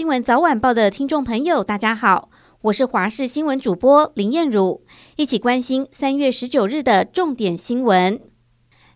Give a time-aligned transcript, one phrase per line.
[0.00, 2.30] 新闻早晚报的听众朋友，大家好，
[2.62, 4.80] 我是华视新闻主播林燕如，
[5.16, 8.18] 一起关心三月十九日的重点新闻。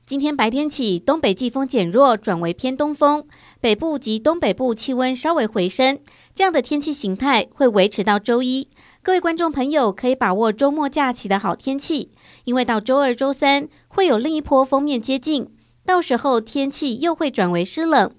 [0.07, 3.27] 今天白天起，东北季风减弱，转为偏东风，
[3.61, 5.99] 北部及东北部气温稍微回升，
[6.35, 8.71] 这样的天气形态会维持到周一。
[9.03, 12.13] 各位观众朋友可以把握周末假期的好天气，
[12.45, 15.51] 因为到周二、周三会有另一波锋面接近，
[15.85, 18.11] 到时候天气又会转为湿冷。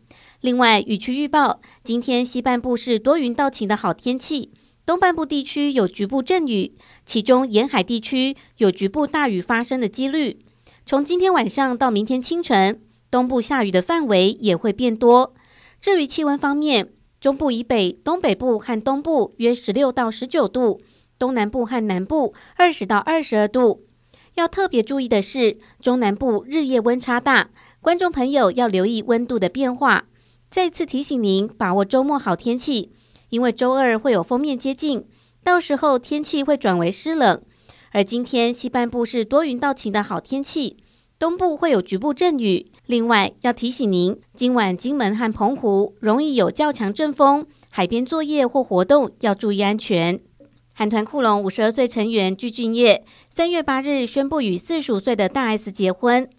[0.45, 4.52] 另外，雨区预报，今天西半部是多云到晴的好天气，
[4.85, 10.38] 东半部地区有局部阵雨，其中沿海地区有局部大雨发生的几率。
[10.85, 15.34] 从今天晚上到明天清晨，东部下雨的范围也会变多。
[15.81, 20.80] 至于气温方面，中部以北、东北部和东部约十六到十九度，
[21.18, 23.88] 东南部和南部二十到二十二度。
[24.35, 27.49] 要特别注意的是，中南部日夜温差大，
[27.82, 30.05] 观众朋友要留意温度的变化。
[30.49, 32.91] 再次提醒您把握周末好天气，
[33.29, 35.05] 因为周二会有锋面接近，
[35.43, 37.41] 到时候天气会转为湿冷。
[37.91, 40.77] 而今天西半部是多云到晴的好天气，
[41.18, 42.71] 东部会有局部阵雨。
[42.85, 50.20] 另外要提醒您，今晚金门和澎湖容易有较强阵风，海边作业或活动要注意安全。
[50.74, 56.30] 韩团酷龙五十二岁成员具俊曄三月八日宣布与四十五岁的大 S 结婚，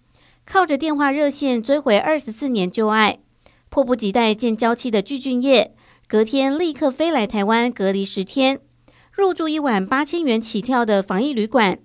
[0.45, 3.21] 靠着电话热线追回二十四年旧爱。
[3.69, 5.71] 迫不及待见娇妻的具俊晔，
[6.09, 8.61] 隔天立刻飞来台湾隔离十天，
[9.13, 11.79] 入住一晚八千元起跳的防疫旅馆，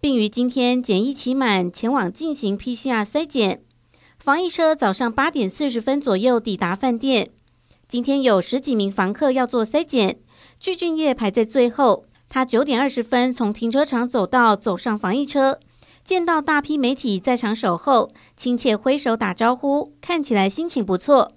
[0.00, 3.62] 并于今天检疫期满前往进行 PCR 筛检。
[4.18, 7.30] 防疫车早上八点四十分左右抵达饭店。
[7.88, 10.18] 今天有十几名房客要做筛检，
[10.58, 12.04] 具俊晔排在最后。
[12.28, 15.58] 他九点二十分从停车场走到，走上防疫车，
[16.10, 21.34] 见到大批媒体在场守候，亲切挥手打招呼，看起来心情不错。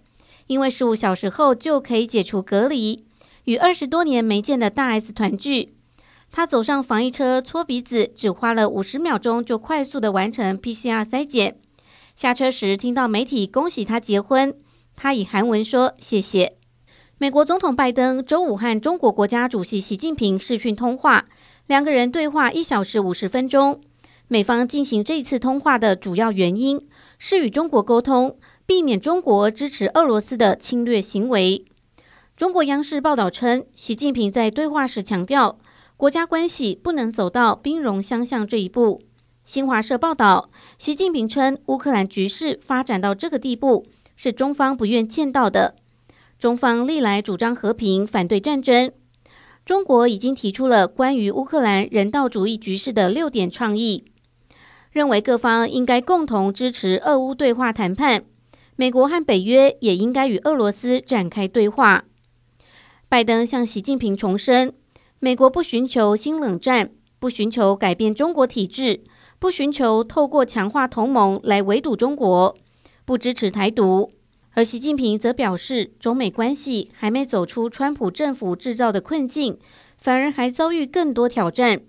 [0.48, 3.06] 因为十五小时后就可以解除隔离，
[3.44, 5.76] 与二十多年没见的大 S 团聚。
[6.32, 11.58] 他走上防疫车搓鼻子，只花了五十秒钟就快速的完成 PCR 筛检。
[12.16, 14.56] 下车时听到媒体恭喜他结婚，
[14.96, 16.58] 他以韩文说谢谢。
[17.20, 21.26] 美国总统拜登周五和中国国家主席习近平视讯通话，
[21.68, 23.80] 两个人对话一小时五十分钟。
[24.28, 26.88] 美方进行这次通话的主要原因
[27.20, 31.66] 是与中国沟通，避免中国支持俄罗斯的侵略行为。
[32.36, 35.60] 中国央视报道称，习近平在对话时强调，
[35.96, 39.02] 国家关系不能走到兵戎相向这一步。
[39.44, 43.86] 新华社报道，习近平称，乌克兰局势发展到这个地步，
[44.16, 45.76] 是中方不愿见到的。
[46.40, 48.92] 中方历来主张和平，反对战争。
[49.66, 54.06] 中国已经提出了关于乌克兰人道主义局势的六点倡议，
[54.94, 58.24] 认为各方应该共同支持俄乌对话谈判。
[58.76, 62.06] 美国和北约也应该与俄罗斯展开对话。
[63.10, 64.74] 拜登向习近平重申，
[65.20, 69.04] 美国不寻求新冷战，不寻求改变中国体制。
[69.40, 72.56] 不寻求透过强化同盟来围堵中国，
[73.04, 74.14] 不支持台独，
[74.52, 79.60] 而习近平则表示，中美关系还没走出川普政府制造的困境，
[79.98, 81.82] 反而还遭遇更多挑战。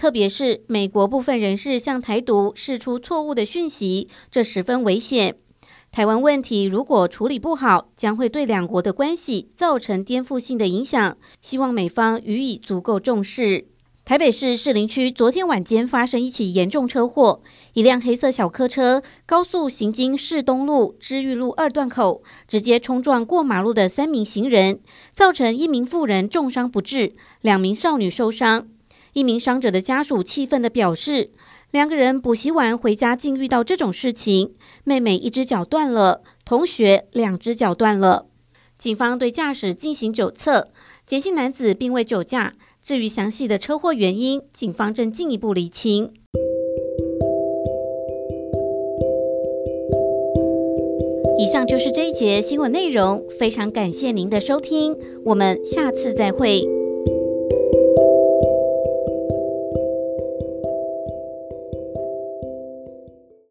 [0.00, 5.36] 特别是美国部分人士向台独释出错误的讯息，这十分危险。
[5.92, 11.18] 台湾问题如果处理不好，将会对两国的关系造成颠覆性的影响。
[11.42, 13.66] 希望美方予以足够重视。
[14.02, 17.42] 台北市士林区昨天晚间发生一起严重车祸，
[17.74, 24.80] 一辆黑色小客车高速行经市东路知育路二段口，直接冲撞过马路的三名行人，
[25.12, 27.12] 造成一名妇人重伤不治，
[27.42, 28.66] 两名少女受伤。
[29.12, 31.30] 一名伤者的家属气愤地表示，
[31.70, 34.54] 两个人补习完回家竟遇到这种事情，
[34.84, 38.26] 妹妹一只脚断了，同学两只脚断了。
[38.78, 40.68] 警方对驾驶进行酒测，
[41.04, 42.54] 简姓男子并未酒驾。
[42.82, 46.14] 至于详细的车祸原因，警方正进一步厘清。
[51.38, 54.96] 以上就是这一节新闻内容，非常感谢您的收听，
[55.26, 56.79] 我们下次再会。